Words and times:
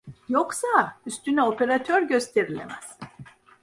Yoksa, 0.29 0.97
üstüne 1.05 1.43
operatör 1.43 2.01
gösterilemez. 2.01 2.97